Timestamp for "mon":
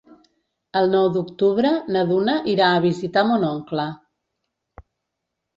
3.33-3.47